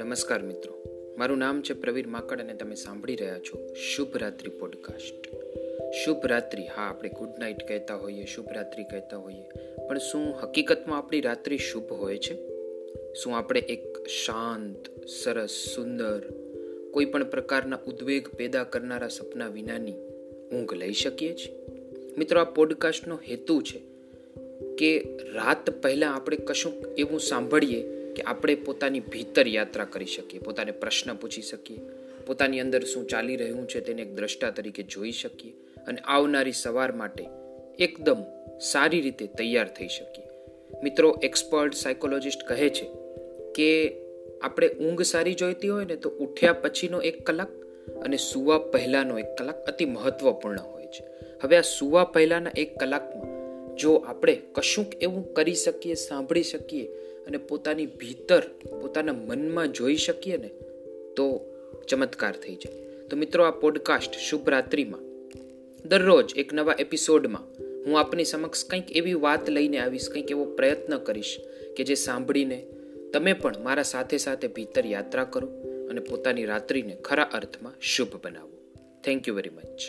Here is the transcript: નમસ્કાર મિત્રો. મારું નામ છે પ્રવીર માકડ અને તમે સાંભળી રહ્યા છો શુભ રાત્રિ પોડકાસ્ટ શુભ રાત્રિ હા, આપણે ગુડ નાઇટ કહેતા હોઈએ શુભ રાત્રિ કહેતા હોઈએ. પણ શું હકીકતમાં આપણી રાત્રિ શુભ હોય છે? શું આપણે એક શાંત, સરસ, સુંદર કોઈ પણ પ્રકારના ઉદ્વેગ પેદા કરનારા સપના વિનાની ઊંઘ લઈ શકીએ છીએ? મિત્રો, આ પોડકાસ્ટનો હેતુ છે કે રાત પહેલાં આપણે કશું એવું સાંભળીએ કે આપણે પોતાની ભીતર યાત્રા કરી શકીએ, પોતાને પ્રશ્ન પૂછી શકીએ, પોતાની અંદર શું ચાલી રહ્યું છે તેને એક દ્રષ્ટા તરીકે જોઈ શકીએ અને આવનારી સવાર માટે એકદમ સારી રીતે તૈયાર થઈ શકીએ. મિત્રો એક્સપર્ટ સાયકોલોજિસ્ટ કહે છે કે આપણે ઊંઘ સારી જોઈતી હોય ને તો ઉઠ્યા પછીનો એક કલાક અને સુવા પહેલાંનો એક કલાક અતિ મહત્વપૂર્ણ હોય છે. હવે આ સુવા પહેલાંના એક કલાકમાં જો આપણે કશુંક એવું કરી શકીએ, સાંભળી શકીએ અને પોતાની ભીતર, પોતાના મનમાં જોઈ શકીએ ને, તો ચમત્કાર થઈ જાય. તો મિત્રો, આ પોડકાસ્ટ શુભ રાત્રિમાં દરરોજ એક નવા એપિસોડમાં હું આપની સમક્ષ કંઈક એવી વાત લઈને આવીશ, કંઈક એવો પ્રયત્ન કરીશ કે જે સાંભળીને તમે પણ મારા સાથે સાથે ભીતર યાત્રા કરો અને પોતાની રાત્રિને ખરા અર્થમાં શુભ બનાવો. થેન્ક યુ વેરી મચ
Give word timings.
નમસ્કાર 0.00 0.42
મિત્રો. 0.42 0.82
મારું 1.18 1.38
નામ 1.38 1.62
છે 1.62 1.72
પ્રવીર 1.72 2.06
માકડ 2.06 2.40
અને 2.40 2.54
તમે 2.54 2.74
સાંભળી 2.74 3.16
રહ્યા 3.16 3.38
છો 3.38 3.74
શુભ 3.74 4.16
રાત્રિ 4.16 4.50
પોડકાસ્ટ 4.50 5.34
શુભ 5.92 6.26
રાત્રિ 6.26 6.62
હા, 6.66 6.82
આપણે 6.82 7.08
ગુડ 7.08 7.28
નાઇટ 7.38 7.68
કહેતા 7.68 7.94
હોઈએ 7.94 8.24
શુભ 8.24 8.46
રાત્રિ 8.52 8.84
કહેતા 8.84 9.16
હોઈએ. 9.16 9.42
પણ 9.88 9.98
શું 9.98 10.34
હકીકતમાં 10.42 10.98
આપણી 10.98 11.20
રાત્રિ 11.20 11.58
શુભ 11.58 11.92
હોય 11.92 12.18
છે? 12.18 12.34
શું 13.14 13.36
આપણે 13.36 13.60
એક 13.60 14.06
શાંત, 14.06 15.08
સરસ, 15.08 15.50
સુંદર 15.50 16.22
કોઈ 16.90 17.04
પણ 17.04 17.24
પ્રકારના 17.24 17.78
ઉદ્વેગ 17.86 18.28
પેદા 18.28 18.64
કરનારા 18.64 19.08
સપના 19.08 19.48
વિનાની 19.48 19.94
ઊંઘ 20.52 20.74
લઈ 20.74 20.92
શકીએ 20.92 21.34
છીએ? 21.34 21.66
મિત્રો, 22.18 22.40
આ 22.40 22.44
પોડકાસ્ટનો 22.44 23.16
હેતુ 23.16 23.62
છે 23.62 23.78
કે 24.78 25.04
રાત 25.32 25.82
પહેલાં 25.82 26.14
આપણે 26.14 26.36
કશું 26.36 26.72
એવું 26.98 27.20
સાંભળીએ 27.20 27.99
કે 28.16 28.22
આપણે 28.22 28.54
પોતાની 28.54 29.00
ભીતર 29.00 29.48
યાત્રા 29.48 29.84
કરી 29.84 30.06
શકીએ, 30.06 30.40
પોતાને 30.40 30.72
પ્રશ્ન 30.72 31.14
પૂછી 31.14 31.42
શકીએ, 31.42 31.80
પોતાની 32.26 32.60
અંદર 32.60 32.84
શું 32.84 33.06
ચાલી 33.06 33.36
રહ્યું 33.36 33.68
છે 33.68 33.80
તેને 33.80 34.02
એક 34.02 34.14
દ્રષ્ટા 34.14 34.50
તરીકે 34.50 34.82
જોઈ 34.82 35.12
શકીએ 35.12 35.52
અને 35.86 36.00
આવનારી 36.04 36.52
સવાર 36.52 36.92
માટે 36.92 37.24
એકદમ 37.78 38.24
સારી 38.60 39.00
રીતે 39.00 39.26
તૈયાર 39.26 39.68
થઈ 39.68 39.88
શકીએ. 39.88 40.26
મિત્રો 40.82 41.18
એક્સપર્ટ 41.22 41.74
સાયકોલોજિસ્ટ 41.74 42.46
કહે 42.48 42.68
છે 42.68 42.86
કે 43.54 43.68
આપણે 44.42 44.68
ઊંઘ 44.68 45.02
સારી 45.02 45.34
જોઈતી 45.34 45.68
હોય 45.68 45.84
ને 45.84 45.96
તો 45.96 46.10
ઉઠ્યા 46.10 46.52
પછીનો 46.52 47.00
એક 47.00 47.26
કલાક 47.26 47.48
અને 48.04 48.16
સુવા 48.16 48.58
પહેલાંનો 48.58 49.18
એક 49.18 49.36
કલાક 49.38 49.66
અતિ 49.66 49.84
મહત્વપૂર્ણ 49.84 50.60
હોય 50.60 50.86
છે. 50.86 51.04
હવે 51.42 51.56
આ 51.56 51.60
સુવા 51.60 52.04
પહેલાંના 52.04 52.50
એક 52.56 52.78
કલાકમાં 52.78 53.76
જો 53.76 53.94
આપણે 53.94 54.34
કશુંક 54.52 54.94
એવું 55.02 55.34
કરી 55.34 55.54
શકીએ, 55.54 55.94
સાંભળી 55.94 56.42
શકીએ 56.42 56.86
અને 57.26 57.38
પોતાની 57.38 57.86
ભીતર, 57.86 58.42
પોતાના 58.80 59.12
મનમાં 59.12 59.72
જોઈ 59.72 59.96
શકીએ 59.96 60.36
ને, 60.36 60.48
તો 61.16 61.40
ચમત્કાર 61.88 62.36
થઈ 62.36 62.54
જાય. 62.54 62.82
તો 63.10 63.16
મિત્રો, 63.16 63.44
આ 63.44 63.50
પોડકાસ્ટ 63.50 64.12
શુભ 64.12 64.48
રાત્રિમાં 64.48 65.00
દરરોજ 65.88 66.32
એક 66.36 66.52
નવા 66.52 66.74
એપિસોડમાં 66.78 67.62
હું 67.86 68.00
આપની 68.00 68.24
સમક્ષ 68.24 68.64
કંઈક 68.64 68.96
એવી 68.96 69.14
વાત 69.14 69.50
લઈને 69.50 69.78
આવીશ, 69.78 70.08
કંઈક 70.08 70.30
એવો 70.30 70.44
પ્રયત્ન 70.44 70.98
કરીશ 70.98 71.36
કે 71.76 71.84
જે 71.84 71.94
સાંભળીને 71.94 72.66
તમે 73.12 73.32
પણ 73.32 73.54
મારા 73.62 73.82
સાથે 73.82 74.16
સાથે 74.16 74.48
ભીતર 74.48 74.86
યાત્રા 74.86 75.24
કરો 75.24 75.48
અને 75.90 76.00
પોતાની 76.00 76.44
રાત્રિને 76.44 76.96
ખરા 77.04 77.22
અર્થમાં 77.22 77.72
શુભ 77.80 78.08
બનાવો. 78.24 78.50
થેન્ક 79.04 79.28
યુ 79.28 79.34
વેરી 79.34 79.50
મચ 79.50 79.80